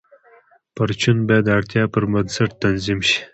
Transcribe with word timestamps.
پرچون 0.75 1.17
باید 1.27 1.43
د 1.45 1.49
اړتیا 1.57 1.83
پر 1.93 2.03
بنسټ 2.11 2.49
تنظیم 2.63 2.99
شي. 3.09 3.19